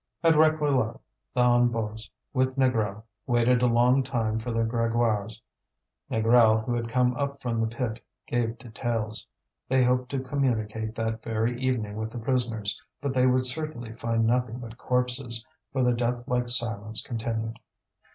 At 0.23 0.33
Réquillart 0.33 0.99
the 1.35 1.43
Hennebeaus, 1.43 2.09
with 2.33 2.55
Négrel, 2.55 3.03
waited 3.27 3.61
a 3.61 3.67
long 3.67 4.01
time 4.01 4.39
for 4.39 4.49
the 4.49 4.61
Grégoires. 4.63 5.39
Négrel, 6.11 6.65
who 6.65 6.73
had 6.73 6.87
come 6.89 7.15
up 7.17 7.39
from 7.39 7.61
the 7.61 7.67
pit, 7.67 8.03
gave 8.25 8.57
details. 8.57 9.27
They 9.69 9.83
hoped 9.83 10.09
to 10.09 10.19
communicate 10.19 10.95
that 10.95 11.21
very 11.21 11.55
evening 11.61 11.97
with 11.97 12.09
the 12.09 12.17
prisoners, 12.17 12.81
but 12.99 13.13
they 13.13 13.27
would 13.27 13.45
certainly 13.45 13.91
find 13.93 14.25
nothing 14.25 14.57
but 14.57 14.75
corpses, 14.79 15.45
for 15.71 15.83
the 15.83 15.93
death 15.93 16.23
like 16.27 16.49
silence 16.49 17.03
continued. 17.03 17.59